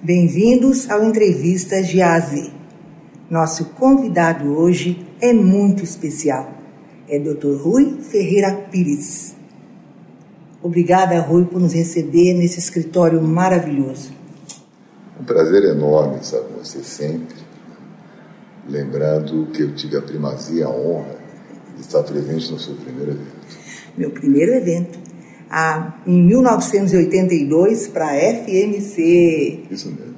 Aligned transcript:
Bem-vindos 0.00 0.88
ao 0.88 1.02
Entrevistas 1.02 1.88
de 1.88 2.00
AZ. 2.00 2.52
Nosso 3.28 3.70
convidado 3.70 4.56
hoje 4.56 5.04
é 5.20 5.32
muito 5.32 5.82
especial. 5.82 6.52
É 7.08 7.18
Dr. 7.18 7.56
Rui 7.60 7.98
Ferreira 8.02 8.54
Pires. 8.70 9.34
Obrigada, 10.62 11.18
Rui, 11.18 11.46
por 11.46 11.60
nos 11.60 11.72
receber 11.72 12.34
nesse 12.34 12.60
escritório 12.60 13.20
maravilhoso. 13.20 14.12
Um 15.20 15.24
prazer 15.24 15.64
enorme 15.64 16.20
estar 16.20 16.42
com 16.42 16.62
você 16.62 16.80
sempre. 16.84 17.34
Lembrando 18.68 19.46
que 19.46 19.64
eu 19.64 19.74
tive 19.74 19.96
a 19.96 20.02
primazia, 20.02 20.66
a 20.66 20.70
honra 20.70 21.16
de 21.74 21.80
estar 21.80 22.04
presente 22.04 22.52
no 22.52 22.58
seu 22.60 22.76
primeiro 22.76 23.10
evento. 23.10 23.58
Meu 23.96 24.12
primeiro 24.12 24.52
evento, 24.54 24.96
ah, 25.50 25.94
em 26.06 26.22
1982, 26.22 27.88
para 27.88 28.06
a 28.06 28.14
FMC. 28.14 29.60
Isso 29.70 29.88
mesmo. 29.88 30.14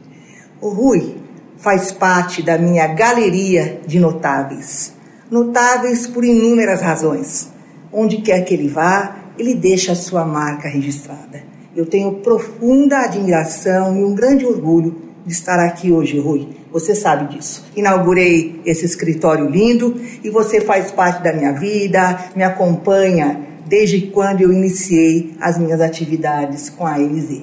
O 0.60 0.68
Rui 0.70 1.16
faz 1.56 1.92
parte 1.92 2.42
da 2.42 2.58
minha 2.58 2.86
galeria 2.88 3.80
de 3.86 4.00
notáveis. 4.00 4.94
Notáveis 5.30 6.06
por 6.06 6.24
inúmeras 6.24 6.80
razões. 6.80 7.50
Onde 7.92 8.18
quer 8.18 8.44
que 8.44 8.54
ele 8.54 8.68
vá, 8.68 9.16
ele 9.38 9.54
deixa 9.54 9.92
a 9.92 9.96
sua 9.96 10.24
marca 10.24 10.68
registrada. 10.68 11.42
Eu 11.74 11.86
tenho 11.86 12.14
profunda 12.16 12.98
admiração 12.98 13.96
e 13.96 14.04
um 14.04 14.14
grande 14.14 14.44
orgulho 14.44 14.96
de 15.24 15.32
estar 15.32 15.58
aqui 15.60 15.92
hoje, 15.92 16.18
Rui. 16.18 16.48
Você 16.72 16.94
sabe 16.94 17.34
disso. 17.34 17.64
Inaugurei 17.76 18.60
esse 18.64 18.84
escritório 18.84 19.48
lindo 19.48 20.00
e 20.22 20.30
você 20.30 20.60
faz 20.60 20.90
parte 20.90 21.22
da 21.22 21.32
minha 21.32 21.52
vida, 21.52 22.30
me 22.34 22.42
acompanha 22.42 23.49
desde 23.66 24.02
quando 24.02 24.40
eu 24.40 24.52
iniciei 24.52 25.34
as 25.40 25.58
minhas 25.58 25.80
atividades 25.80 26.70
com 26.70 26.86
a 26.86 26.98
MZ. 26.98 27.42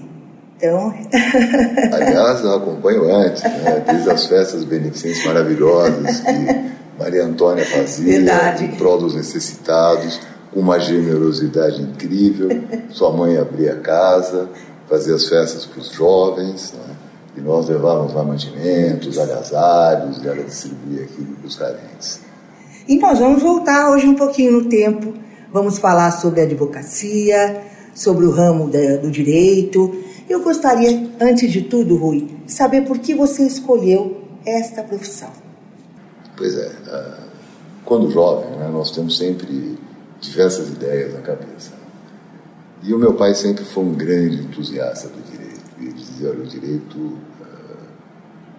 Então. 0.57 0.91
Aliás, 1.93 2.43
eu 2.43 2.55
acompanho 2.55 3.13
antes, 3.13 3.43
né? 3.43 3.83
desde 3.87 4.09
as 4.09 4.25
festas 4.25 4.63
beneficentes 4.63 5.25
maravilhosas 5.25 6.19
que 6.19 6.77
Maria 6.99 7.25
Antônia 7.25 7.63
fazia 7.65 8.17
Verdade. 8.17 8.65
em 8.65 8.71
prol 8.75 8.97
dos 8.97 9.15
necessitados 9.15 10.19
com 10.51 10.59
uma 10.59 10.79
generosidade 10.79 11.81
incrível. 11.81 12.49
Sua 12.89 13.11
mãe 13.11 13.37
abria 13.37 13.73
a 13.73 13.77
casa, 13.77 14.49
fazia 14.89 15.15
as 15.15 15.27
festas 15.27 15.65
para 15.65 15.79
os 15.79 15.91
jovens, 15.91 16.73
né? 16.73 16.95
e 17.37 17.41
nós 17.41 17.69
levávamos 17.69 18.13
lá 18.13 18.23
mantimentos, 18.23 19.19
agasalhos, 19.19 20.23
e 20.23 20.27
ela 20.27 20.43
distribuía 20.43 21.03
aquilo 21.03 21.35
para 21.35 21.47
os 21.47 21.55
carentes. 21.55 22.21
E 22.87 22.97
nós 22.97 23.19
vamos 23.19 23.43
voltar 23.43 23.91
hoje 23.91 24.07
um 24.07 24.15
pouquinho 24.15 24.53
no 24.53 24.69
tempo. 24.69 25.13
Vamos 25.51 25.77
falar 25.77 26.11
sobre 26.11 26.41
advocacia, 26.41 27.63
sobre 27.95 28.25
o 28.25 28.31
ramo 28.31 28.69
do 29.01 29.09
direito. 29.09 30.03
Eu 30.29 30.43
gostaria, 30.43 31.09
antes 31.19 31.51
de 31.51 31.61
tudo, 31.61 31.95
Rui, 31.95 32.37
saber 32.45 32.81
por 32.81 32.99
que 32.99 33.13
você 33.13 33.43
escolheu 33.43 34.21
esta 34.45 34.83
profissão. 34.83 35.29
Pois 36.35 36.55
é, 36.55 36.71
ah, 36.89 37.23
quando 37.85 38.11
jovem, 38.11 38.51
né, 38.57 38.67
nós 38.67 38.91
temos 38.91 39.17
sempre 39.17 39.77
diversas 40.19 40.67
ideias 40.69 41.13
na 41.13 41.21
cabeça. 41.21 41.71
E 42.83 42.93
o 42.93 42.99
meu 42.99 43.13
pai 43.13 43.33
sempre 43.33 43.63
foi 43.63 43.83
um 43.83 43.93
grande 43.93 44.41
entusiasta 44.43 45.07
do 45.07 45.21
direito. 45.31 45.63
Ele 45.79 45.93
dizia: 45.93 46.29
olha, 46.29 46.43
o 46.43 46.47
direito 46.47 46.97
uh, 46.97 47.17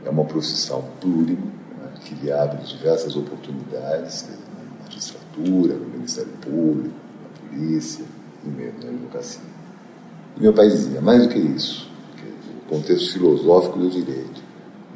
é 0.05 0.11
uma 0.11 0.25
profissão 0.25 0.85
plurima, 1.01 1.47
né, 1.79 1.93
que 2.05 2.15
lhe 2.15 2.33
abre 2.33 2.65
diversas 2.65 3.17
oportunidades 3.17 4.27
na 4.83 4.89
no 5.39 5.87
Ministério 5.87 6.33
Público, 6.41 6.95
na 7.23 7.49
polícia 7.49 8.05
e 8.45 8.49
mesmo 8.49 8.85
na 8.85 8.91
advocacia. 8.91 9.43
E 10.37 10.41
meu 10.41 10.53
pai 10.53 10.69
dizia: 10.69 11.01
mais 11.01 11.23
do 11.23 11.29
que 11.29 11.39
isso, 11.39 11.91
o 12.67 12.69
contexto 12.69 13.13
filosófico 13.13 13.79
do 13.79 13.91
direito 13.91 14.43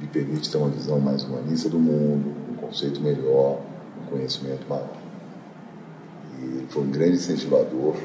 lhe 0.00 0.06
permite 0.08 0.50
ter 0.50 0.58
uma 0.58 0.68
visão 0.68 0.98
mais 1.00 1.22
humanista 1.24 1.68
do 1.68 1.78
mundo, 1.78 2.34
um 2.50 2.54
conceito 2.54 3.00
melhor, 3.00 3.60
um 4.00 4.10
conhecimento 4.10 4.68
maior 4.68 5.02
ele 6.42 6.66
foi 6.68 6.82
um 6.82 6.90
grande 6.90 7.16
incentivador. 7.16 7.96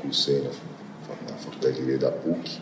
Cursei 0.00 0.38
na, 0.38 0.50
na 1.30 1.36
Faculdade 1.38 1.74
de 1.74 1.80
Direito 1.80 2.02
da 2.02 2.10
PUC, 2.10 2.60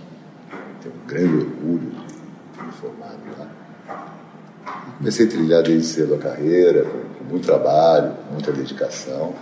tenho 0.82 0.94
um 0.94 1.06
grande 1.06 1.36
orgulho 1.36 1.90
de 1.90 2.64
me 2.64 2.72
formar 2.72 3.14
lá. 3.38 3.50
E 4.88 4.98
comecei 4.98 5.26
a 5.26 5.28
trilhar 5.28 5.62
desde 5.62 5.86
cedo 5.86 6.14
a 6.14 6.18
carreira, 6.18 6.84
com 6.84 7.05
muito 7.28 7.46
trabalho, 7.46 8.12
muita 8.30 8.52
dedicação. 8.52 9.32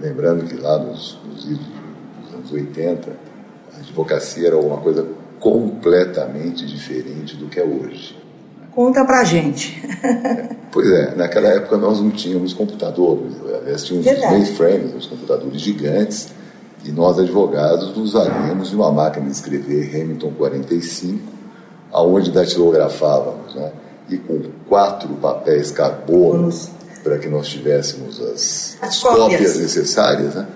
Lembrando 0.00 0.44
que 0.44 0.54
lá 0.54 0.78
nos, 0.78 1.18
nos, 1.24 1.44
nos 1.44 2.34
anos 2.34 2.52
80, 2.52 3.10
a 3.74 3.78
advocacia 3.78 4.48
era 4.48 4.58
uma 4.58 4.78
coisa 4.78 5.06
completamente 5.40 6.66
diferente 6.66 7.36
do 7.36 7.46
que 7.46 7.60
é 7.60 7.64
hoje. 7.64 8.16
Conta 8.74 9.04
pra 9.04 9.24
gente. 9.24 9.82
pois 10.70 10.88
é, 10.90 11.14
naquela 11.16 11.48
época 11.48 11.76
nós 11.76 12.00
não 12.00 12.10
tínhamos 12.10 12.52
computadores, 12.52 13.34
aliás, 13.60 13.84
tínhamos 13.84 14.06
Verdade. 14.06 14.34
os 14.34 14.40
mainframes, 14.40 14.94
os 14.94 15.06
computadores 15.06 15.60
gigantes, 15.60 16.28
e 16.84 16.92
nós 16.92 17.18
advogados 17.18 17.96
nos 17.96 18.12
valíamos 18.12 18.70
de 18.70 18.76
uma 18.76 18.92
máquina 18.92 19.26
de 19.26 19.32
escrever 19.32 19.90
Hamilton 19.94 20.32
45, 20.38 21.20
aonde 21.92 22.30
datilografávamos, 22.30 23.54
né? 23.54 23.72
E 24.08 24.16
com 24.16 24.40
quatro 24.68 25.08
papéis 25.14 25.70
carbono 25.70 26.50
para 27.08 27.18
que 27.18 27.28
nós 27.28 27.48
tivéssemos 27.48 28.20
as, 28.20 28.76
As 28.82 29.00
cópias. 29.00 29.18
cópias. 29.30 29.58
necessárias, 29.58 30.34
né? 30.34 30.46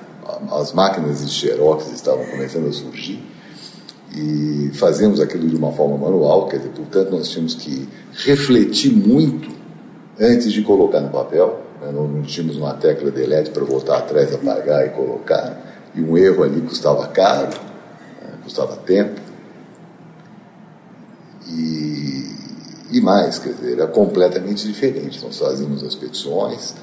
As 0.50 0.72
máquinas 0.72 1.24
de 1.24 1.32
xerox 1.32 1.90
estavam 1.92 2.24
começando 2.26 2.68
a 2.68 2.72
surgir 2.72 3.24
e 4.14 4.70
fazemos 4.74 5.18
aquilo 5.20 5.48
de 5.48 5.56
uma 5.56 5.72
forma 5.72 5.96
manual, 5.96 6.46
quer 6.48 6.58
dizer, 6.58 6.70
portanto, 6.70 7.10
nós 7.10 7.28
tínhamos 7.28 7.54
que 7.54 7.88
refletir 8.12 8.92
muito 8.92 9.50
antes 10.20 10.52
de 10.52 10.62
colocar 10.62 11.00
no 11.00 11.08
papel. 11.08 11.60
Né? 11.80 11.90
Não, 11.90 12.06
não 12.06 12.22
tínhamos 12.22 12.56
uma 12.58 12.74
tecla 12.74 13.10
delete 13.10 13.50
para 13.50 13.64
voltar 13.64 13.98
atrás, 13.98 14.34
apagar 14.34 14.86
e 14.86 14.90
colocar. 14.90 15.90
E 15.94 16.02
um 16.02 16.18
erro 16.18 16.44
ali 16.44 16.60
custava 16.60 17.06
caro, 17.08 17.48
né? 18.20 18.34
custava 18.44 18.76
tempo. 18.76 19.18
E, 21.48 22.21
e 22.92 23.00
mais, 23.00 23.38
quer 23.38 23.54
dizer, 23.54 23.72
era 23.72 23.86
completamente 23.86 24.66
diferente. 24.66 25.24
Nós 25.24 25.38
fazíamos 25.38 25.82
as 25.82 25.94
petições, 25.94 26.74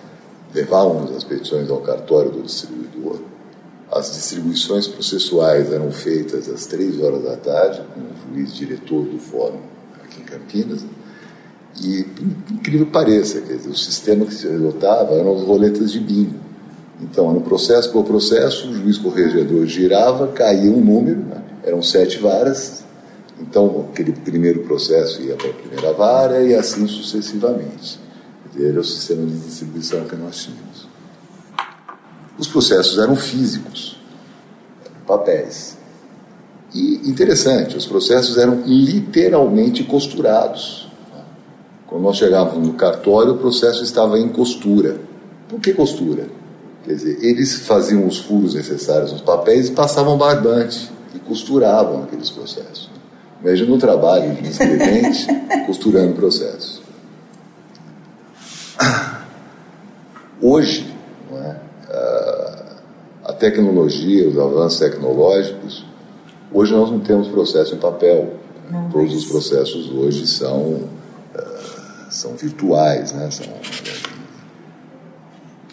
levávamos 0.54 1.16
as 1.16 1.24
petições 1.24 1.70
ao 1.70 1.78
cartório 1.82 2.32
do 2.32 2.42
distribuidor, 2.42 3.20
as 3.92 4.14
distribuições 4.14 4.88
processuais 4.88 5.72
eram 5.72 5.92
feitas 5.92 6.50
às 6.50 6.66
três 6.66 7.00
horas 7.00 7.24
da 7.24 7.36
tarde, 7.36 7.82
com 7.94 8.02
o 8.02 8.36
juiz 8.36 8.54
diretor 8.54 9.04
do 9.04 9.20
fórum 9.20 9.60
aqui 10.04 10.22
em 10.22 10.26
Campinas. 10.26 10.86
E, 11.82 12.06
incrível 12.52 12.86
que 12.88 12.92
pareça, 12.92 13.42
quer 13.42 13.56
dizer, 13.56 13.70
o 13.70 13.78
sistema 13.78 14.26
que 14.26 14.34
se 14.34 14.48
adotava 14.48 15.14
eram 15.14 15.36
as 15.36 15.44
roletas 15.44 15.92
de 15.92 16.00
bingo. 16.00 16.36
Então, 17.02 17.32
no 17.34 17.42
processo 17.42 17.92
por 17.92 18.04
processo, 18.04 18.70
o 18.70 18.74
juiz 18.74 18.98
corregedor 18.98 19.66
girava, 19.66 20.28
caía 20.28 20.70
um 20.70 20.82
número, 20.82 21.22
né? 21.22 21.42
eram 21.64 21.82
sete 21.82 22.18
varas. 22.18 22.84
Então, 23.40 23.88
aquele 23.92 24.12
primeiro 24.12 24.62
processo 24.62 25.22
ia 25.22 25.36
para 25.36 25.50
a 25.50 25.54
primeira 25.54 25.94
vara 25.94 26.42
e 26.44 26.54
assim 26.54 26.88
sucessivamente. 26.88 28.00
Era 28.60 28.80
o 28.80 28.84
sistema 28.84 29.26
de 29.26 29.40
distribuição 29.40 30.04
que 30.06 30.16
nós 30.16 30.44
tínhamos. 30.44 30.88
Os 32.38 32.48
processos 32.48 32.98
eram 32.98 33.16
físicos, 33.16 33.98
eram 34.86 35.06
papéis. 35.06 35.78
E 36.74 37.10
interessante, 37.10 37.78
os 37.78 37.86
processos 37.86 38.38
eram 38.38 38.62
literalmente 38.66 39.84
costurados. 39.84 40.90
Quando 41.88 42.04
nós 42.04 42.18
chegávamos 42.18 42.68
no 42.68 42.74
cartório, 42.74 43.34
o 43.34 43.38
processo 43.38 43.84
estava 43.84 44.20
em 44.20 44.28
costura. 44.30 45.00
Por 45.48 45.60
que 45.60 45.74
costura? 45.74 46.28
Quer 46.84 46.94
dizer, 46.94 47.18
eles 47.22 47.62
faziam 47.62 48.06
os 48.06 48.20
furos 48.20 48.54
necessários 48.54 49.12
nos 49.12 49.22
papéis 49.22 49.70
e 49.70 49.72
passavam 49.72 50.18
barbante 50.18 50.92
e 51.16 51.20
costuravam 51.20 52.04
aqueles 52.04 52.30
processos. 52.30 52.89
Imagina 53.42 53.74
o 53.74 53.78
trabalho 53.78 54.34
de 54.36 54.42
um 54.48 54.50
escrevente 54.50 55.28
costurando 55.66 56.14
processos. 56.14 56.82
Hoje, 60.42 60.94
é? 61.34 61.56
a 63.26 63.34
tecnologia, 63.34 64.28
os 64.28 64.38
avanços 64.38 64.80
tecnológicos, 64.80 65.86
hoje 66.52 66.74
nós 66.74 66.90
não 66.90 67.00
temos 67.00 67.28
processo 67.28 67.76
em 67.76 67.78
papel. 67.78 68.36
Não, 68.70 68.90
Todos 68.90 69.14
mas- 69.14 69.24
os 69.24 69.30
processos 69.30 69.90
hoje 69.92 70.26
são, 70.28 70.90
ah, 71.36 72.08
são 72.10 72.36
virtuais, 72.36 73.12
né? 73.14 73.30
são 73.32 73.46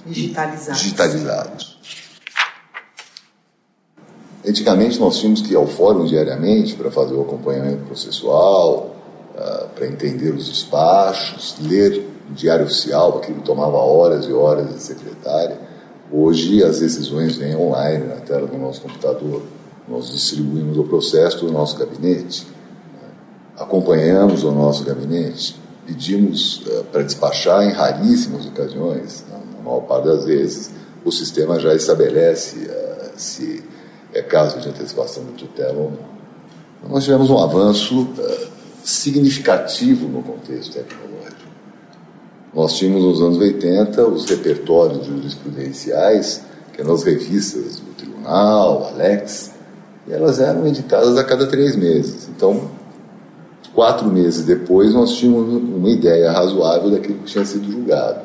Digitalizado. 0.06 0.78
digitalizados. 0.78 1.75
Antigamente 4.46 5.00
nós 5.00 5.18
tínhamos 5.18 5.40
que 5.40 5.52
ir 5.52 5.56
ao 5.56 5.66
fórum 5.66 6.04
diariamente 6.04 6.76
para 6.76 6.88
fazer 6.90 7.14
o 7.14 7.22
acompanhamento 7.22 7.84
processual, 7.86 8.94
ah, 9.36 9.66
para 9.74 9.86
entender 9.86 10.30
os 10.30 10.48
despachos, 10.48 11.56
ler 11.60 12.06
o 12.30 12.32
diário 12.32 12.64
oficial, 12.64 13.18
aquilo 13.18 13.40
tomava 13.42 13.76
horas 13.76 14.26
e 14.26 14.32
horas 14.32 14.72
de 14.72 14.80
secretária. 14.80 15.58
Hoje 16.12 16.62
as 16.62 16.78
decisões 16.78 17.36
vêm 17.36 17.56
online 17.56 18.04
na 18.06 18.16
tela 18.16 18.46
do 18.46 18.56
nosso 18.56 18.80
computador. 18.82 19.42
Nós 19.88 20.10
distribuímos 20.10 20.78
o 20.78 20.84
processo 20.84 21.44
do 21.44 21.52
nosso 21.52 21.76
gabinete. 21.76 22.46
acompanhamos 23.58 24.44
o 24.44 24.52
nosso 24.52 24.84
gabinete, 24.84 25.58
pedimos 25.86 26.62
uh, 26.66 26.84
para 26.92 27.02
despachar 27.02 27.64
em 27.64 27.72
raríssimas 27.72 28.46
ocasiões, 28.46 29.24
na 29.30 29.62
maior 29.62 29.80
parte 29.80 30.04
das 30.04 30.24
vezes, 30.24 30.70
o 31.04 31.10
sistema 31.10 31.58
já 31.58 31.74
estabelece 31.74 32.58
uh, 32.58 33.12
se 33.16 33.64
caso 34.26 34.60
de 34.60 34.68
antecipação 34.68 35.24
de 35.24 35.32
tutela 35.32 35.78
ou 35.78 35.90
não. 35.90 36.16
Então, 36.78 36.90
nós 36.90 37.04
tivemos 37.04 37.30
um 37.30 37.38
avanço 37.38 38.02
uh, 38.02 38.46
significativo 38.84 40.06
no 40.08 40.22
contexto 40.22 40.74
tecnológico. 40.74 41.16
Nós 42.54 42.74
tínhamos 42.76 43.02
nos 43.04 43.20
anos 43.20 43.38
80 43.38 44.06
os 44.06 44.24
repertórios 44.26 45.06
jurisprudenciais, 45.06 46.42
que 46.72 46.80
eram 46.80 46.94
as 46.94 47.02
revistas 47.02 47.80
do 47.80 47.94
Tribunal, 47.96 48.88
Alex, 48.88 49.52
e 50.06 50.12
elas 50.12 50.40
eram 50.40 50.66
editadas 50.66 51.16
a 51.18 51.24
cada 51.24 51.46
três 51.46 51.76
meses. 51.76 52.28
Então, 52.34 52.70
quatro 53.74 54.08
meses 54.08 54.44
depois, 54.44 54.94
nós 54.94 55.12
tínhamos 55.12 55.62
uma 55.62 55.90
ideia 55.90 56.32
razoável 56.32 56.90
daquilo 56.90 57.18
que 57.18 57.24
tinha 57.24 57.44
sido 57.44 57.70
julgado. 57.70 58.20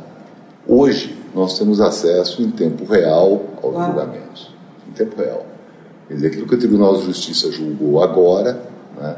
Hoje, 0.67 1.17
nós 1.35 1.57
temos 1.57 1.81
acesso 1.81 2.41
em 2.41 2.51
tempo 2.51 2.85
real 2.85 3.41
aos 3.61 3.73
Uau. 3.73 3.85
julgamentos. 3.85 4.51
Em 4.87 4.91
tempo 4.91 5.21
real. 5.21 5.45
Quer 6.11 6.15
dizer, 6.15 6.27
aquilo 6.27 6.45
que 6.45 6.55
o 6.55 6.59
Tribunal 6.59 6.97
de 6.97 7.05
Justiça 7.05 7.49
julgou 7.53 8.03
agora, 8.03 8.61
né, 8.99 9.15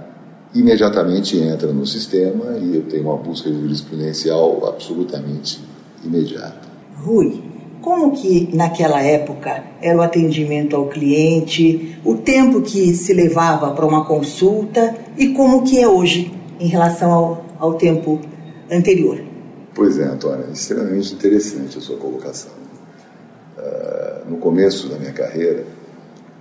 imediatamente 0.53 1.35
entra 1.39 1.73
no 1.73 1.87
sistema 1.87 2.55
e 2.55 2.75
eu 2.75 2.83
tenho 2.83 3.05
uma 3.05 3.17
busca 3.17 3.51
jurisprudencial 3.51 4.67
absolutamente 4.67 5.59
imediata. 6.05 6.69
Rui, 6.97 7.41
como 7.81 8.11
que 8.11 8.55
naquela 8.55 9.01
época 9.01 9.63
era 9.81 9.97
o 9.97 10.03
atendimento 10.03 10.75
ao 10.75 10.87
cliente, 10.87 11.97
o 12.05 12.17
tempo 12.17 12.61
que 12.61 12.93
se 12.93 13.11
levava 13.11 13.71
para 13.71 13.87
uma 13.87 14.05
consulta 14.05 14.95
e 15.17 15.29
como 15.29 15.63
que 15.63 15.79
é 15.79 15.87
hoje 15.87 16.31
em 16.59 16.67
relação 16.67 17.11
ao, 17.11 17.45
ao 17.57 17.73
tempo 17.73 18.21
anterior? 18.71 19.19
Pois 19.73 19.97
é, 19.97 20.03
Antônia, 20.03 20.45
extremamente 20.53 21.11
interessante 21.11 21.75
a 21.75 21.81
sua 21.81 21.97
colocação. 21.97 22.51
Uh, 23.57 24.29
no 24.29 24.37
começo 24.37 24.87
da 24.89 24.99
minha 24.99 25.11
carreira, 25.11 25.65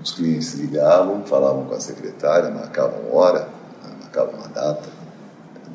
os 0.03 0.11
clientes 0.11 0.55
ligavam, 0.55 1.25
falavam 1.25 1.65
com 1.65 1.75
a 1.75 1.81
secretária, 1.81 2.51
marcavam 2.51 3.15
hora, 3.15 3.49
marcavam 4.01 4.35
uma 4.35 4.49
data, 4.49 4.89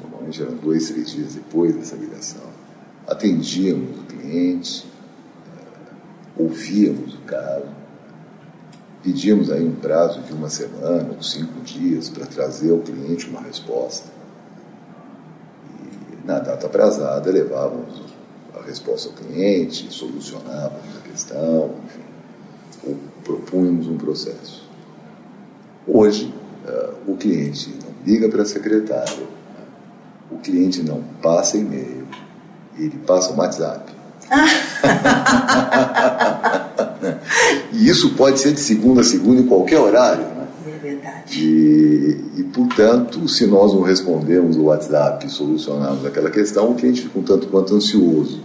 normalmente 0.01 0.41
eram 0.41 0.55
dois, 0.55 0.89
três 0.89 1.11
dias 1.11 1.35
depois 1.35 1.73
dessa 1.73 1.95
ligação. 1.95 2.41
Atendíamos 3.07 3.99
o 3.99 4.03
cliente, 4.03 4.85
uh, 6.37 6.43
ouvíamos 6.43 7.13
o 7.13 7.19
caso, 7.19 7.69
pedíamos 9.01 9.49
aí 9.49 9.65
um 9.65 9.75
prazo 9.75 10.19
de 10.21 10.33
uma 10.33 10.49
semana 10.49 11.07
ou 11.15 11.23
cinco 11.23 11.61
dias 11.61 12.09
para 12.09 12.25
trazer 12.25 12.71
ao 12.71 12.79
cliente 12.79 13.29
uma 13.29 13.39
resposta. 13.41 14.11
Na 16.25 16.39
data 16.39 16.67
aprazada, 16.67 17.31
levávamos 17.31 18.01
a 18.53 18.61
resposta 18.61 19.07
ao 19.07 19.15
cliente, 19.15 19.87
solucionávamos 19.89 20.97
a 20.97 21.09
questão, 21.09 21.75
enfim, 21.85 22.16
propunhamos 23.27 23.87
um 23.87 23.97
processo. 23.97 24.65
Hoje, 25.85 26.33
uh, 26.65 27.11
o 27.11 27.17
cliente 27.17 27.69
não 27.83 27.89
liga 28.05 28.29
para 28.29 28.43
a 28.43 28.45
secretária, 28.45 29.17
né? 29.17 29.65
o 30.31 30.37
cliente 30.37 30.81
não 30.81 31.03
passa 31.21 31.57
e-mail, 31.57 32.07
ele 32.77 32.97
passa 33.05 33.33
o 33.33 33.37
WhatsApp. 33.37 33.91
e 37.73 37.87
isso 37.87 38.13
pode 38.15 38.39
ser 38.39 38.53
de 38.53 38.59
segunda 38.59 39.01
a 39.01 39.03
segunda 39.03 39.41
em 39.41 39.45
qualquer 39.45 39.79
horário. 39.79 40.37
E, 41.31 42.21
e, 42.37 42.43
portanto, 42.53 43.27
se 43.27 43.45
nós 43.45 43.73
não 43.73 43.81
respondemos 43.81 44.55
o 44.55 44.63
WhatsApp 44.65 45.25
e 45.25 45.29
solucionarmos 45.29 46.05
aquela 46.05 46.29
questão, 46.29 46.71
o 46.71 46.75
cliente 46.75 47.01
fica 47.01 47.19
um 47.19 47.23
tanto 47.23 47.47
quanto 47.47 47.75
ansioso. 47.75 48.41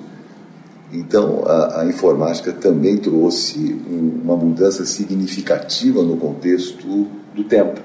Então, 0.93 1.43
a, 1.47 1.81
a 1.81 1.87
informática 1.87 2.53
também 2.53 2.99
trouxe 2.99 3.59
um, 3.89 4.21
uma 4.23 4.37
mudança 4.37 4.85
significativa 4.85 6.03
no 6.03 6.19
contexto 6.19 7.09
do 7.35 7.45
tempo. 7.45 7.81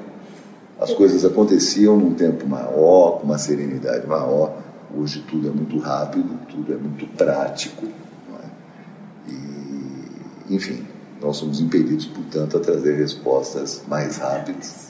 As 0.79 0.93
coisas 0.93 1.23
aconteciam 1.23 1.97
num 1.97 2.13
tempo 2.13 2.45
maior, 2.45 3.19
com 3.19 3.25
uma 3.25 3.37
serenidade 3.37 4.05
maior. 4.05 4.57
Hoje 4.95 5.23
tudo 5.27 5.47
é 5.47 5.51
muito 5.51 5.79
rápido, 5.79 6.37
tudo 6.49 6.73
é 6.73 6.77
muito 6.77 7.07
prático. 7.15 7.85
É? 7.87 9.31
E, 9.31 10.55
enfim, 10.55 10.85
nós 11.21 11.37
somos 11.37 11.61
impedidos, 11.61 12.05
portanto, 12.05 12.57
a 12.57 12.59
trazer 12.59 12.97
respostas 12.97 13.81
mais 13.87 14.17
rápidas. 14.17 14.87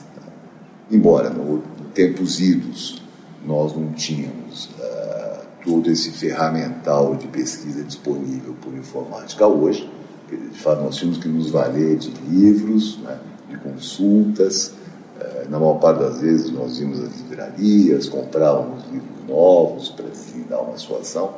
Embora 0.90 1.30
no 1.30 1.62
tempos 1.98 2.40
idos 2.40 3.02
nós 3.44 3.74
não 3.74 3.92
tínhamos 3.92 4.66
uh, 4.78 5.07
todo 5.64 5.90
esse 5.90 6.10
ferramental 6.10 7.16
de 7.16 7.26
pesquisa 7.28 7.82
disponível 7.82 8.54
por 8.62 8.74
informática 8.74 9.46
hoje, 9.46 9.90
de 10.30 10.58
fato 10.58 10.82
nós 10.82 10.96
tínhamos 10.96 11.18
que 11.18 11.28
nos 11.28 11.50
valer 11.50 11.96
de 11.96 12.10
livros, 12.28 12.98
né, 12.98 13.18
de 13.48 13.56
consultas, 13.58 14.74
uh, 15.20 15.50
na 15.50 15.58
maior 15.58 15.78
parte 15.78 16.00
das 16.00 16.20
vezes 16.20 16.50
nós 16.50 16.78
íamos 16.78 17.00
às 17.00 17.16
livrarias, 17.16 18.08
comprávamos 18.08 18.84
livros 18.92 19.26
novos 19.26 19.88
para 19.90 20.06
deslindar 20.06 20.62
uma 20.62 20.76
situação, 20.76 21.34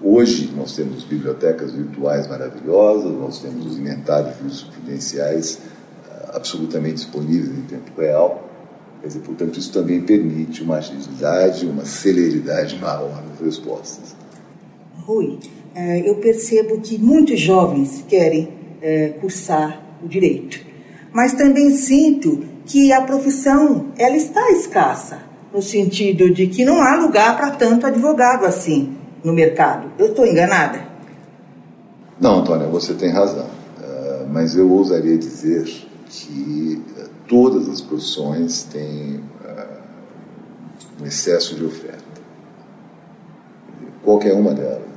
Hoje 0.00 0.52
nós 0.56 0.76
temos 0.76 1.02
bibliotecas 1.02 1.72
virtuais 1.72 2.28
maravilhosas, 2.28 3.10
nós 3.18 3.40
temos 3.40 3.66
os 3.66 3.78
inventários 3.78 4.38
jurisprudenciais 4.38 5.56
uh, 5.56 6.36
absolutamente 6.36 6.96
disponíveis 6.96 7.50
em 7.50 7.62
tempo 7.62 8.00
real. 8.00 8.47
Quer 9.08 9.12
dizer, 9.12 9.20
portanto, 9.20 9.58
isso 9.58 9.72
também 9.72 10.02
permite 10.02 10.62
uma 10.62 10.76
agilidade, 10.76 11.64
uma 11.64 11.86
celeridade 11.86 12.78
maior 12.78 13.24
nas 13.26 13.40
respostas. 13.40 14.14
Rui, 15.06 15.38
eh, 15.74 16.02
eu 16.06 16.16
percebo 16.16 16.78
que 16.82 16.98
muitos 16.98 17.40
jovens 17.40 18.04
querem 18.06 18.50
eh, 18.82 19.14
cursar 19.18 19.82
o 20.04 20.08
direito, 20.08 20.60
mas 21.10 21.32
também 21.32 21.70
sinto 21.70 22.44
que 22.66 22.92
a 22.92 23.00
profissão 23.00 23.86
ela 23.96 24.14
está 24.14 24.50
escassa, 24.50 25.22
no 25.54 25.62
sentido 25.62 26.30
de 26.30 26.46
que 26.46 26.62
não 26.62 26.82
há 26.82 26.96
lugar 26.96 27.34
para 27.34 27.52
tanto 27.52 27.86
advogado 27.86 28.44
assim 28.44 28.94
no 29.24 29.32
mercado. 29.32 29.90
Eu 29.98 30.08
estou 30.08 30.26
enganada? 30.26 30.86
Não, 32.20 32.40
Antônia, 32.40 32.66
você 32.66 32.92
tem 32.92 33.10
razão. 33.10 33.46
Uh, 33.46 34.28
mas 34.30 34.54
eu 34.54 34.70
ousaria 34.70 35.16
dizer 35.16 35.64
que 36.10 36.82
todas 37.28 37.68
as 37.68 37.80
profissões 37.80 38.64
têm 38.64 39.16
uh, 39.44 39.78
um 41.00 41.06
excesso 41.06 41.54
de 41.54 41.64
oferta. 41.64 42.02
Qualquer 44.02 44.32
uma 44.32 44.54
delas, 44.54 44.88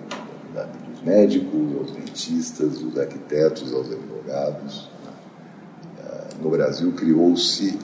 dos 0.89 1.03
médicos, 1.03 1.77
aos 1.77 1.91
dentistas, 1.91 2.79
dos 2.79 2.97
arquitetos, 2.97 3.73
aos 3.73 3.91
advogados. 3.91 4.89
Né? 5.05 5.11
No 6.41 6.49
Brasil 6.49 6.93
criou-se 6.93 7.77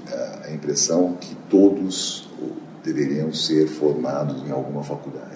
a 0.46 0.52
impressão 0.52 1.14
que 1.20 1.36
todos 1.50 2.30
deveriam 2.84 3.34
ser 3.34 3.68
formados 3.68 4.42
em 4.48 4.52
alguma 4.52 4.84
faculdade. 4.84 5.28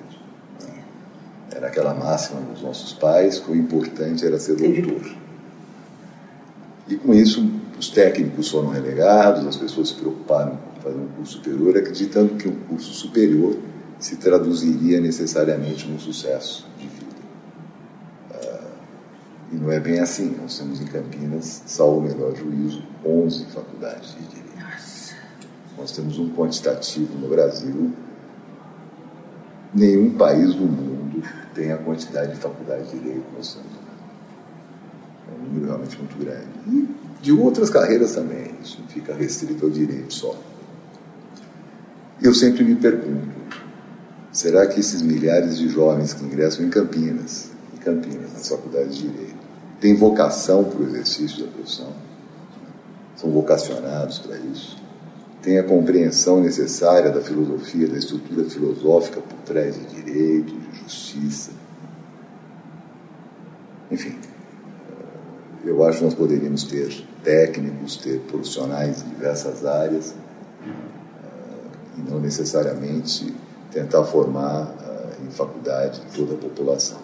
Era 1.54 1.68
aquela 1.68 1.94
máxima 1.94 2.40
dos 2.42 2.62
nossos 2.62 2.94
pais 2.94 3.40
que 3.40 3.52
o 3.52 3.56
importante 3.56 4.26
era 4.26 4.40
ser 4.40 4.56
doutor. 4.56 5.16
E 6.88 6.96
com 6.96 7.14
isso, 7.14 7.61
os 7.82 7.90
técnicos 7.90 8.48
foram 8.48 8.70
relegados, 8.70 9.46
as 9.48 9.58
pessoas 9.58 9.90
se 9.90 9.96
preocuparam 9.96 10.56
com 10.56 10.82
fazer 10.82 11.00
um 11.00 11.08
curso 11.08 11.38
superior, 11.38 11.76
acreditando 11.76 12.36
que 12.36 12.48
um 12.48 12.56
curso 12.68 12.94
superior 12.94 13.58
se 13.98 14.18
traduziria 14.18 15.02
necessariamente 15.02 15.88
num 15.88 15.98
sucesso 15.98 16.68
de 16.78 16.86
vida. 16.86 17.16
Uh, 18.30 18.68
e 19.54 19.56
não 19.56 19.72
é 19.72 19.80
bem 19.80 20.00
assim. 20.00 20.38
Nós 20.40 20.60
temos 20.60 20.80
em 20.80 20.86
Campinas, 20.86 21.64
salvo 21.66 21.98
o 21.98 22.02
melhor 22.02 22.36
juízo, 22.36 22.84
11 23.04 23.46
faculdades 23.46 24.12
de 24.12 24.26
direito. 24.28 24.60
Nossa. 24.60 25.16
Nós 25.76 25.92
temos 25.92 26.20
um 26.20 26.30
quantitativo 26.36 27.18
no 27.18 27.30
Brasil. 27.30 27.92
Nenhum 29.74 30.12
país 30.12 30.54
do 30.54 30.66
mundo 30.66 31.24
tem 31.56 31.72
a 31.72 31.78
quantidade 31.78 32.34
de 32.34 32.38
faculdade 32.38 32.92
de 32.92 33.00
direito 33.00 33.26
no 33.36 33.44
Santo. 33.44 33.66
É 35.28 35.34
um 35.34 35.46
número 35.46 35.66
realmente 35.66 35.98
muito 35.98 36.16
grande. 36.20 36.46
E 36.68 37.02
de 37.22 37.32
outras 37.32 37.70
carreiras 37.70 38.16
também, 38.16 38.52
isso 38.64 38.80
não 38.82 38.88
fica 38.88 39.14
restrito 39.14 39.66
ao 39.66 39.72
direito 39.72 40.14
só. 40.14 40.36
Eu 42.22 42.34
sempre 42.34 42.64
me 42.64 42.76
pergunto, 42.76 43.30
será 44.32 44.66
que 44.68 44.80
esses 44.80 45.02
milhares 45.02 45.58
de 45.58 45.70
jovens 45.70 46.14
que 46.14 46.24
ingressam 46.24 46.66
em 46.66 46.70
Campinas, 46.70 47.50
em 47.74 47.78
Campinas, 47.78 48.34
nas 48.34 48.50
faculdades 48.50 48.98
de 48.98 49.08
direito, 49.08 49.42
têm 49.80 49.96
vocação 49.96 50.64
para 50.64 50.82
o 50.82 50.88
exercício 50.88 51.46
da 51.46 51.52
profissão? 51.52 51.94
São 53.16 53.30
vocacionados 53.32 54.20
para 54.20 54.38
isso? 54.38 54.82
Têm 55.44 55.60
a 55.60 55.64
compreensão 55.64 56.42
necessária 56.42 57.12
da 57.12 57.22
filosofia, 57.22 57.88
da 57.88 57.98
estrutura 57.98 58.48
filosófica 58.48 59.22
por 59.22 59.38
trás 59.40 59.76
de 59.76 59.86
direito, 60.02 60.56
justiça. 60.84 61.52
Enfim, 63.92 64.16
eu 65.64 65.84
acho 65.84 66.00
que 66.00 66.06
nós 66.06 66.14
poderíamos 66.14 66.64
ter 66.64 67.06
técnicos, 67.24 67.98
ter 67.98 68.20
profissionais 68.22 69.04
em 69.04 69.10
diversas 69.10 69.66
áreas 69.66 70.16
e 71.98 72.10
não 72.10 72.20
necessariamente 72.20 73.34
tentar 73.72 74.04
formar 74.04 74.64
uh, 74.64 75.26
em 75.26 75.32
faculdade 75.32 76.02
toda 76.16 76.34
a 76.34 76.38
população. 76.38 76.98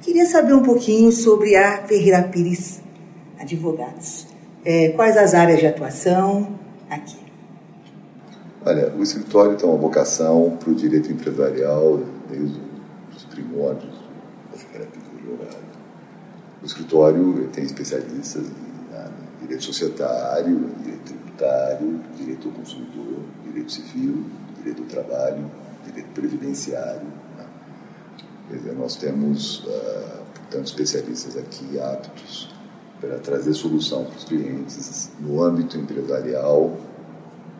Queria 0.00 0.26
saber 0.26 0.52
um 0.52 0.62
pouquinho 0.62 1.12
sobre 1.12 1.56
a 1.56 1.86
Ferreira 1.86 2.22
Pires 2.24 2.80
Advogados. 3.38 4.26
É, 4.64 4.90
quais 4.90 5.16
as 5.16 5.34
áreas 5.34 5.60
de 5.60 5.66
atuação 5.66 6.58
aqui? 6.90 7.18
Olha, 8.64 8.92
o 8.96 9.02
escritório 9.02 9.56
tem 9.56 9.68
uma 9.68 9.78
vocação 9.78 10.56
para 10.58 10.70
o 10.70 10.74
direito 10.74 11.10
empresarial 11.10 12.00
desde 12.28 12.60
os 13.16 13.24
primórdios 13.24 13.94
da 14.50 14.58
Ferreira 14.58 14.88
Pires 14.90 15.08
Advogados. 15.18 15.72
O 16.62 16.66
escritório 16.66 17.48
tem 17.52 17.64
especialistas 17.64 18.44
em 18.46 19.42
direito 19.42 19.64
societário, 19.64 20.70
direito 20.82 21.04
tributário, 21.04 22.00
direito 22.16 22.48
ao 22.48 22.54
consumidor, 22.54 23.24
direito 23.44 23.72
civil, 23.72 24.24
direito 24.58 24.82
do 24.82 24.88
trabalho, 24.88 25.50
direito 25.84 26.08
previdenciário. 26.14 27.08
Né? 27.36 27.44
Quer 28.48 28.56
dizer, 28.58 28.72
nós 28.74 28.94
temos, 28.96 29.64
uh, 29.64 30.22
portanto, 30.34 30.66
especialistas 30.66 31.36
aqui 31.36 31.80
aptos 31.80 32.48
para 33.00 33.18
trazer 33.18 33.52
solução 33.54 34.04
para 34.04 34.16
os 34.16 34.24
clientes 34.24 35.10
no 35.18 35.42
âmbito 35.42 35.76
empresarial 35.76 36.78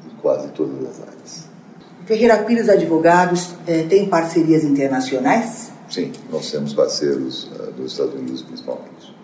em 0.07 0.17
quase 0.21 0.49
todas 0.51 0.89
as 0.89 1.01
áreas. 1.01 1.49
Ferreira 2.07 2.39
Pires 2.45 2.69
Advogados 2.69 3.55
eh, 3.67 3.85
tem 3.89 4.09
parcerias 4.09 4.63
internacionais? 4.63 5.72
Sim, 5.93 6.11
nós 6.31 6.51
temos 6.51 6.73
parceiros 6.73 7.45
uh, 7.53 7.71
dos 7.73 7.93
Estados 7.93 8.15
Unidos 8.15 8.41
principalmente. 8.41 9.15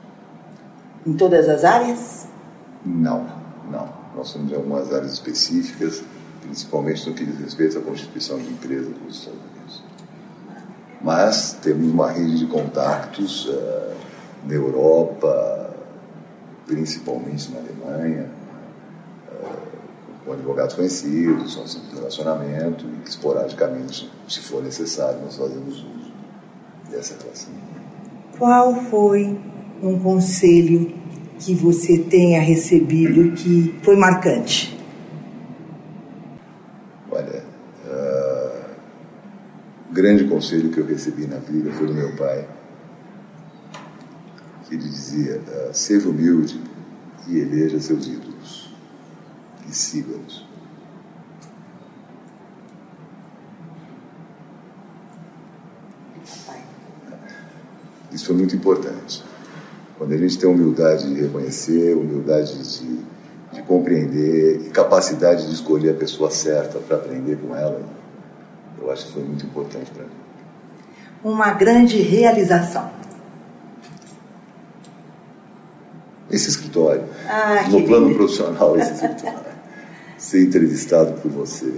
Em 1.06 1.14
todas 1.14 1.48
as 1.48 1.64
áreas? 1.64 2.28
Não, 2.84 3.26
não. 3.70 3.88
Nós 4.14 4.34
temos 4.34 4.52
algumas 4.52 4.92
áreas 4.92 5.14
específicas 5.14 6.04
principalmente 6.42 7.08
no 7.08 7.14
que 7.14 7.24
diz 7.24 7.40
respeito 7.40 7.78
à 7.78 7.80
constituição 7.80 8.36
de 8.38 8.50
empresas 8.50 8.88
dos 8.88 9.16
Estados 9.16 9.40
Unidos. 9.40 9.82
Mas 11.00 11.52
temos 11.62 11.90
uma 11.90 12.10
rede 12.10 12.38
de 12.38 12.46
contatos 12.46 13.46
uh, 13.46 13.94
na 14.44 14.54
Europa, 14.54 15.74
principalmente 16.66 17.50
na 17.50 17.60
Alemanha, 17.60 18.30
uh, 19.32 20.26
com 20.26 20.32
advogados 20.34 20.74
conhecidos, 20.74 21.56
nós 21.56 21.74
temos 21.74 21.94
relacionamento 21.94 22.84
e 22.84 23.00
que 23.04 23.08
esporadicamente, 23.08 24.12
se 24.28 24.40
for 24.40 24.62
necessário, 24.62 25.18
nós 25.22 25.34
fazemos 25.34 25.78
uso 25.78 26.07
dessa 26.98 27.16
relação. 27.22 27.52
Qual 28.38 28.74
foi 28.84 29.38
um 29.82 29.98
conselho 29.98 30.94
que 31.38 31.54
você 31.54 31.98
tenha 31.98 32.40
recebido 32.40 33.32
que 33.32 33.74
foi 33.82 33.96
marcante? 33.96 34.78
grande 39.98 40.24
conselho 40.28 40.70
que 40.70 40.78
eu 40.78 40.86
recebi 40.86 41.26
na 41.26 41.38
vida 41.38 41.72
foi 41.72 41.88
do 41.88 41.94
meu 41.94 42.14
pai. 42.14 42.48
Que 44.66 44.76
ele 44.76 44.84
dizia: 44.84 45.42
ah, 45.48 45.70
seja 45.72 46.08
humilde 46.08 46.60
e 47.26 47.38
eleja 47.38 47.80
seus 47.80 48.06
ídolos 48.06 48.72
e 49.68 49.74
siga-os. 49.74 50.47
Isso 58.18 58.26
foi 58.26 58.34
muito 58.34 58.56
importante. 58.56 59.22
Quando 59.96 60.12
a 60.12 60.16
gente 60.16 60.36
tem 60.36 60.50
humildade 60.50 61.08
de 61.08 61.20
reconhecer, 61.20 61.96
humildade 61.96 62.52
de, 62.58 62.98
de 63.52 63.62
compreender 63.62 64.60
e 64.66 64.70
capacidade 64.70 65.46
de 65.46 65.52
escolher 65.54 65.90
a 65.90 65.94
pessoa 65.94 66.28
certa 66.28 66.80
para 66.80 66.96
aprender 66.96 67.36
com 67.36 67.54
ela, 67.54 67.80
eu 68.82 68.90
acho 68.90 69.06
que 69.06 69.12
foi 69.12 69.22
muito 69.22 69.46
importante 69.46 69.88
para 69.92 70.02
mim. 70.02 70.10
Uma 71.22 71.52
grande 71.52 72.02
realização. 72.02 72.90
Esse 76.28 76.48
escritório. 76.48 77.04
Ah, 77.24 77.68
no 77.70 77.84
plano 77.84 78.08
lindo. 78.08 78.18
profissional, 78.18 78.76
esse 78.76 78.94
escritório. 78.94 79.38
Ser 80.18 80.42
entrevistado 80.42 81.20
por 81.20 81.30
você. 81.30 81.72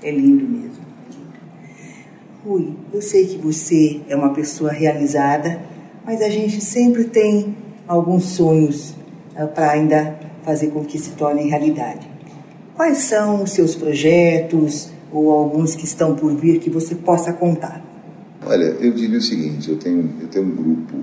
É 0.00 0.12
lindo 0.12 0.46
mesmo. 0.46 0.85
Rui, 2.46 2.76
eu 2.92 3.02
sei 3.02 3.26
que 3.26 3.38
você 3.38 4.00
é 4.08 4.14
uma 4.14 4.32
pessoa 4.32 4.70
realizada, 4.70 5.60
mas 6.04 6.22
a 6.22 6.28
gente 6.28 6.60
sempre 6.60 7.02
tem 7.02 7.56
alguns 7.88 8.26
sonhos 8.26 8.94
uh, 9.36 9.48
para 9.52 9.72
ainda 9.72 10.16
fazer 10.44 10.68
com 10.68 10.84
que 10.84 10.96
se 10.96 11.10
tornem 11.10 11.48
realidade. 11.48 12.08
Quais 12.76 12.98
são 12.98 13.42
os 13.42 13.50
seus 13.50 13.74
projetos, 13.74 14.92
ou 15.10 15.32
alguns 15.32 15.74
que 15.74 15.84
estão 15.84 16.14
por 16.14 16.36
vir 16.36 16.60
que 16.60 16.70
você 16.70 16.94
possa 16.94 17.32
contar? 17.32 17.84
Olha, 18.46 18.76
eu 18.78 18.92
diria 18.92 19.18
o 19.18 19.22
seguinte: 19.22 19.68
eu 19.68 19.76
tenho, 19.76 20.08
eu 20.20 20.28
tenho 20.28 20.46
um 20.46 20.54
grupo 20.54 20.98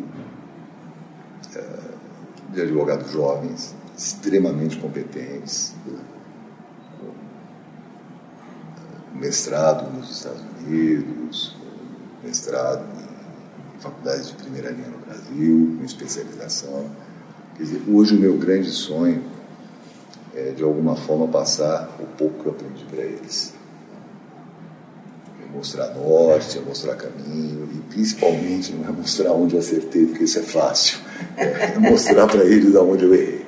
uh, 1.55 2.53
de 2.53 2.61
advogados 2.61 3.11
jovens 3.11 3.75
extremamente 3.97 4.77
competentes, 4.77 5.75
com 5.83 5.91
mestrado 9.23 9.89
nos 9.97 10.11
Estados 10.11 10.41
Unidos, 10.59 11.55
mestrado 12.21 12.85
em 13.77 13.79
faculdades 13.79 14.27
de 14.27 14.33
primeira 14.33 14.69
linha 14.69 14.89
no 14.89 14.97
Brasil, 14.97 15.77
com 15.79 15.85
especialização. 15.85 16.89
Quer 17.55 17.63
dizer, 17.63 17.81
hoje 17.89 18.15
o 18.15 18.19
meu 18.19 18.37
grande 18.37 18.69
sonho 18.69 19.23
é, 20.35 20.51
de 20.51 20.63
alguma 20.63 20.95
forma, 20.95 21.27
passar 21.27 21.89
o 21.99 22.05
pouco 22.17 22.41
que 22.41 22.45
eu 22.47 22.51
aprendi 22.51 22.83
para 22.85 23.03
eles 23.03 23.53
mostrar 25.53 25.93
norte, 25.93 26.57
é 26.57 26.61
mostrar 26.61 26.95
caminho 26.95 27.69
e 27.71 27.93
principalmente 27.93 28.73
não 28.73 28.89
é 28.89 28.91
mostrar 28.91 29.33
onde 29.33 29.53
eu 29.53 29.59
acertei, 29.59 30.07
porque 30.07 30.23
isso 30.23 30.39
é 30.39 30.41
fácil, 30.41 30.97
é 31.37 31.77
mostrar 31.77 32.25
para 32.25 32.43
eles 32.43 32.75
aonde 32.75 33.05
eu 33.05 33.13
errei. 33.13 33.45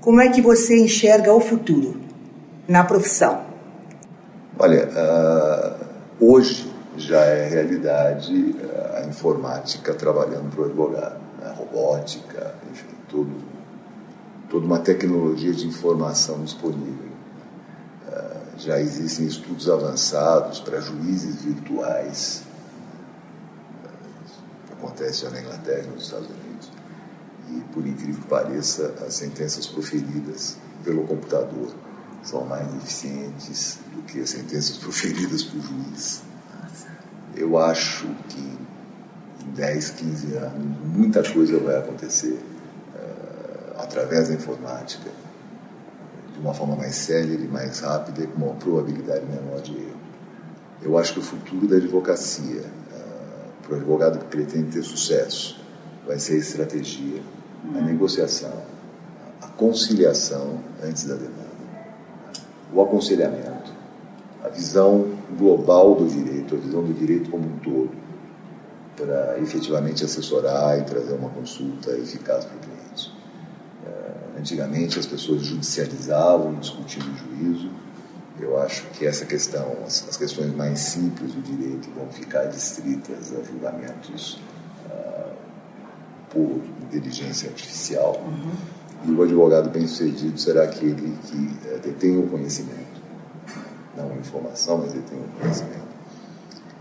Como 0.00 0.20
é 0.20 0.28
que 0.28 0.42
você 0.42 0.76
enxerga 0.76 1.32
o 1.32 1.40
futuro 1.40 2.00
na 2.66 2.82
profissão? 2.82 3.47
Olha, 4.58 4.88
uh, 4.88 5.86
hoje 6.20 6.72
já 6.96 7.20
é 7.20 7.48
realidade 7.48 8.34
uh, 8.34 8.96
a 8.96 9.06
informática 9.06 9.94
trabalhando 9.94 10.50
para 10.50 10.62
o 10.62 10.64
advogado, 10.64 11.20
né? 11.40 11.54
robótica, 11.56 12.54
enfim, 12.70 12.88
tudo, 13.08 13.32
toda 14.50 14.66
uma 14.66 14.80
tecnologia 14.80 15.52
de 15.52 15.66
informação 15.66 16.42
disponível 16.42 17.08
já 18.58 18.80
existem 18.80 19.26
estudos 19.26 19.70
avançados 19.70 20.58
para 20.58 20.80
juízes 20.80 21.42
virtuais. 21.42 22.42
Acontece 24.72 25.22
já 25.22 25.30
na 25.30 25.40
Inglaterra 25.40 25.84
e 25.84 25.90
nos 25.90 26.04
Estados 26.04 26.28
Unidos. 26.28 26.70
E, 27.50 27.60
por 27.72 27.86
incrível 27.86 28.20
que 28.20 28.28
pareça, 28.28 28.94
as 29.06 29.14
sentenças 29.14 29.66
proferidas 29.66 30.56
pelo 30.84 31.06
computador 31.06 31.72
são 32.22 32.44
mais 32.44 32.66
eficientes 32.76 33.78
do 33.94 34.02
que 34.02 34.20
as 34.20 34.30
sentenças 34.30 34.76
proferidas 34.78 35.42
por 35.42 35.60
juiz. 35.60 36.22
Eu 37.34 37.58
acho 37.58 38.06
que 38.28 38.40
em 38.40 39.52
10, 39.54 39.90
15 39.90 40.34
anos 40.34 40.78
muita 40.84 41.22
coisa 41.22 41.58
vai 41.58 41.78
acontecer 41.78 42.38
uh, 42.94 43.80
através 43.80 44.28
da 44.28 44.34
informática 44.34 45.10
de 46.32 46.40
uma 46.40 46.54
forma 46.54 46.76
mais 46.76 46.94
célere, 46.94 47.46
mais 47.48 47.80
rápida 47.80 48.22
e 48.22 48.26
com 48.26 48.44
uma 48.44 48.54
probabilidade 48.54 49.24
menor 49.26 49.60
de 49.60 49.72
erro. 49.72 49.98
Eu 50.82 50.96
acho 50.96 51.14
que 51.14 51.18
o 51.18 51.22
futuro 51.22 51.66
da 51.66 51.76
advocacia, 51.76 52.62
uh, 52.62 53.62
para 53.62 53.74
o 53.74 53.76
advogado 53.76 54.18
que 54.18 54.24
pretende 54.26 54.72
ter 54.72 54.82
sucesso, 54.82 55.60
vai 56.06 56.18
ser 56.18 56.34
a 56.34 56.38
estratégia, 56.38 57.22
a 57.76 57.80
negociação, 57.80 58.62
a 59.42 59.46
conciliação 59.48 60.60
antes 60.82 61.04
da 61.04 61.14
demanda, 61.14 61.47
o 62.72 62.82
aconselhamento, 62.82 63.72
a 64.44 64.48
visão 64.48 65.06
global 65.38 65.94
do 65.94 66.06
direito, 66.06 66.54
a 66.54 66.58
visão 66.58 66.82
do 66.82 66.92
direito 66.92 67.30
como 67.30 67.44
um 67.44 67.58
todo, 67.58 67.90
para 68.96 69.38
efetivamente 69.40 70.04
assessorar 70.04 70.78
e 70.78 70.82
trazer 70.82 71.14
uma 71.14 71.30
consulta 71.30 71.90
eficaz 71.92 72.44
para 72.44 72.56
o 72.56 72.60
cliente. 72.60 72.78
Antigamente 74.38 75.00
as 75.00 75.06
pessoas 75.06 75.42
judicializavam, 75.42 76.54
discutiam 76.54 77.04
o 77.06 77.16
juízo. 77.16 77.70
Eu 78.38 78.60
acho 78.60 78.84
que 78.92 79.04
essa 79.04 79.26
questão, 79.26 79.78
as, 79.84 80.16
questões 80.16 80.54
mais 80.54 80.78
simples 80.78 81.32
do 81.32 81.42
direito 81.42 81.90
vão 81.90 82.08
ficar 82.08 82.44
distritas 82.44 83.32
a 83.32 83.42
julgamentos 83.42 84.38
uh, 84.86 85.32
por 86.30 86.62
inteligência 86.84 87.48
artificial. 87.48 88.22
Uhum. 88.24 88.52
E 89.06 89.10
o 89.10 89.22
advogado 89.22 89.70
bem-sucedido 89.70 90.38
será 90.38 90.64
aquele 90.64 91.16
que 91.26 91.36
uh, 91.36 91.78
detém 91.82 92.18
o 92.18 92.26
conhecimento, 92.26 93.00
não 93.96 94.10
a 94.10 94.16
informação, 94.16 94.78
mas 94.78 94.92
detém 94.92 95.18
o 95.18 95.40
conhecimento. 95.40 95.88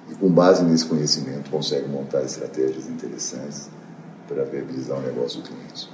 E 0.10 0.16
com 0.16 0.30
base 0.30 0.64
nesse 0.64 0.86
conhecimento 0.86 1.50
consegue 1.50 1.88
montar 1.88 2.24
estratégias 2.24 2.88
interessantes 2.88 3.70
para 4.28 4.44
viabilizar 4.44 4.98
o 4.98 5.02
negócio 5.02 5.42
do 5.42 5.48
cliente. 5.48 5.90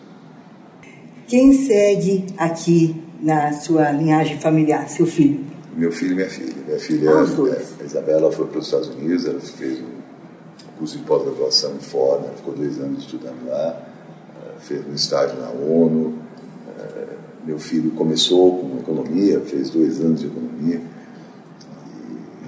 Quem 1.27 1.53
segue 1.53 2.25
aqui 2.38 3.01
na 3.22 3.53
sua 3.53 3.92
linhagem 3.92 4.39
familiar, 4.39 4.89
seu 4.89 5.06
filho? 5.06 5.46
Meu 5.75 5.92
filho 5.92 6.12
e 6.12 6.15
minha 6.15 6.30
filha. 6.30 6.53
Minha 6.68 6.80
filha, 6.80 7.12
ah, 7.12 7.50
é, 7.50 7.84
a 7.84 7.86
Isabela, 7.86 8.32
foi 8.32 8.48
para 8.48 8.60
os 8.60 8.65
Estados 8.65 8.89
Unidos, 8.89 9.25
ela 9.25 9.39
fez 9.39 9.80
um 9.80 10.77
curso 10.77 10.98
de 10.98 11.03
pós-graduação 11.03 11.75
em 11.75 11.80
Ford, 11.80 12.24
ficou 12.36 12.53
dois 12.53 12.80
anos 12.80 13.03
estudando 13.03 13.48
lá, 13.48 13.82
fez 14.63 14.86
um 14.88 14.93
estágio 14.93 15.39
na 15.39 15.50
ONU. 15.50 16.13
Eh, 16.79 17.05
meu 17.46 17.60
filho 17.60 17.91
começou 17.91 18.60
com 18.60 18.79
economia, 18.79 19.39
fez 19.41 19.70
dois 19.70 20.00
anos 20.00 20.22
de 20.22 20.27
economia, 20.27 20.82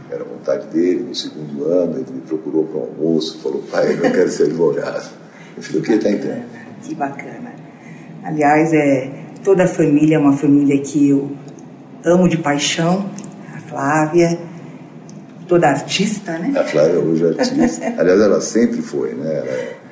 era 0.09 0.23
vontade 0.23 0.67
dele. 0.67 1.03
No 1.03 1.15
segundo 1.15 1.65
ano, 1.65 1.99
ele 1.99 2.11
me 2.13 2.21
procurou 2.21 2.65
para 2.65 2.79
um 2.79 2.83
almoço, 2.83 3.39
falou: 3.39 3.61
pai, 3.71 3.93
eu 3.93 4.11
quero 4.11 4.29
ser 4.29 4.43
advogado. 4.43 5.09
Eu 5.57 5.63
falei: 5.63 5.81
o 5.81 5.83
que 5.83 5.91
está 5.93 6.09
entendendo? 6.09 6.45
Que 6.81 6.95
bacana. 6.95 7.53
Aliás, 8.23 8.73
é, 8.73 9.11
toda 9.43 9.65
a 9.65 9.67
família 9.67 10.15
é 10.15 10.19
uma 10.19 10.35
família 10.35 10.81
que 10.81 11.09
eu 11.09 11.31
amo 12.03 12.27
de 12.27 12.37
paixão. 12.37 13.09
A 13.55 13.59
Flávia, 13.59 14.39
toda 15.47 15.67
artista, 15.67 16.37
né? 16.37 16.57
A 16.57 16.63
Flávia 16.63 16.99
hoje 16.99 17.25
é 17.25 17.27
artista. 17.29 17.93
Aliás, 17.97 18.21
ela 18.21 18.41
sempre 18.41 18.81
foi, 18.81 19.13
né? 19.13 19.37
Ela, 19.37 19.75
a 19.81 19.84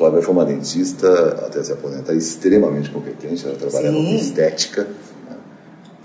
Flávia 0.00 0.22
foi 0.22 0.32
uma 0.32 0.46
dentista, 0.46 1.44
até 1.46 1.62
se 1.62 1.72
aposentar, 1.72 2.14
extremamente 2.14 2.88
competente. 2.88 3.44
Ela 3.44 3.54
trabalhava 3.54 3.94
Sim. 3.94 4.06
com 4.06 4.14
estética. 4.14 4.84
Né? 4.84 5.36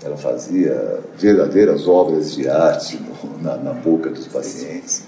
Ela 0.04 0.18
fazia 0.18 1.00
verdadeiras 1.18 1.88
obras 1.88 2.34
de 2.34 2.46
arte 2.46 3.00
no, 3.02 3.42
na, 3.42 3.56
na, 3.56 3.72
boca 3.72 4.10
dos 4.10 4.26
pacientes. 4.26 5.02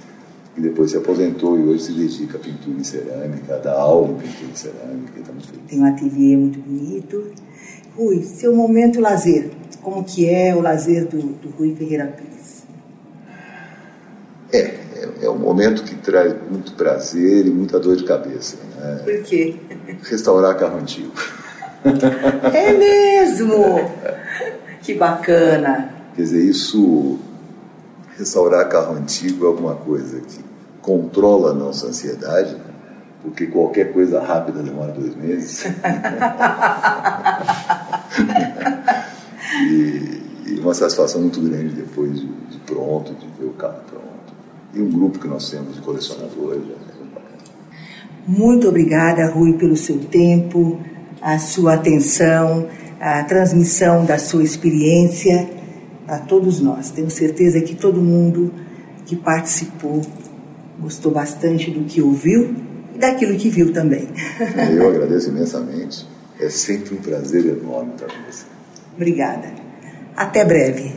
E 0.57 0.61
depois 0.63 0.91
se 0.91 0.97
aposentou 0.97 1.61
e 1.61 1.65
hoje 1.65 1.83
se 1.83 1.93
dedica 1.93 2.39
à 2.39 2.41
pintura 2.41 2.79
em 2.81 2.85
cerâmica, 2.85 3.61
dá 3.63 3.75
aula 3.75 4.09
em 4.09 4.15
pintura 4.15 4.51
em 4.53 4.57
cerâmica. 4.57 5.13
Então, 5.19 5.35
Tem 5.69 5.81
um 5.81 5.85
ateliê 5.85 6.35
muito 6.35 6.59
bonito. 6.59 7.31
Rui, 7.95 8.23
seu 8.23 8.57
momento 8.57 9.03
lazer. 9.03 9.51
Como 9.83 10.03
que 10.03 10.31
é 10.31 10.57
o 10.57 10.63
lazer 10.63 11.07
do, 11.07 11.19
do 11.19 11.51
Rui 11.51 11.77
Ferreira 11.77 12.07
Pires? 12.07 12.65
É, 14.51 14.59
é, 14.59 14.61
é, 14.61 14.78
momento 15.59 15.83
que 15.83 15.97
traz 15.97 16.33
muito 16.49 16.73
prazer 16.73 17.47
e 17.47 17.51
muita 17.51 17.81
dor 17.81 17.97
de 17.97 18.05
cabeça. 18.05 18.57
Né? 18.77 19.01
Por 19.05 19.23
quê? 19.25 19.57
Restaurar 20.05 20.57
carro 20.57 20.79
antigo. 20.79 21.13
É 22.55 22.73
mesmo? 22.73 23.91
Que 24.83 24.95
bacana. 24.95 25.93
Quer 26.15 26.23
dizer, 26.23 26.45
isso, 26.45 27.19
restaurar 28.17 28.69
carro 28.69 28.95
antigo 28.95 29.45
é 29.47 29.49
alguma 29.49 29.75
coisa 29.75 30.21
que 30.21 30.39
controla 30.81 31.51
a 31.51 31.55
nossa 31.55 31.89
ansiedade, 31.89 32.57
porque 33.23 33.47
qualquer 33.49 33.93
coisa 33.93 34.21
rápida 34.21 34.63
demora 34.63 34.93
dois 34.93 35.17
meses. 35.17 35.65
e, 39.61 40.23
e, 40.47 40.61
uma 40.61 40.73
satisfação 40.73 41.21
muito 41.23 41.41
grande 41.41 41.75
depois 41.75 42.15
de, 42.21 42.27
de 42.27 42.59
pronto, 42.65 43.13
de 43.15 43.27
ver 43.39 43.47
o 43.47 43.53
carro 43.55 43.81
pronto 43.89 44.18
e 44.75 44.81
um 44.81 44.91
grupo 44.91 45.19
que 45.19 45.29
nós 45.29 45.51
temos 45.51 45.75
de 45.75 45.81
colecionadores. 45.81 46.63
Muito 48.27 48.69
obrigada, 48.69 49.27
Rui, 49.31 49.55
pelo 49.55 49.77
seu 49.77 49.99
tempo, 50.01 50.79
a 51.21 51.39
sua 51.39 51.75
atenção, 51.75 52.69
a 53.01 53.23
transmissão 53.25 54.05
da 54.05 54.19
sua 54.19 54.43
experiência 54.43 55.49
a 56.07 56.19
todos 56.19 56.61
nós. 56.61 56.91
Tenho 56.91 57.11
certeza 57.11 57.61
que 57.61 57.75
todo 57.75 58.01
mundo 58.01 58.53
que 59.07 59.17
participou 59.17 60.03
gostou 60.79 61.11
bastante 61.11 61.71
do 61.71 61.85
que 61.85 62.01
ouviu 62.01 62.55
e 62.95 62.99
daquilo 62.99 63.37
que 63.37 63.49
viu 63.49 63.73
também. 63.73 64.09
Eu 64.71 64.89
agradeço 64.89 65.31
imensamente. 65.31 66.07
É 66.39 66.49
sempre 66.49 66.95
um 66.95 66.99
prazer 66.99 67.47
enorme 67.47 67.93
estar 67.95 68.07
com 68.07 68.31
você. 68.31 68.45
Obrigada. 68.95 69.53
Até 70.15 70.45
breve. 70.45 70.93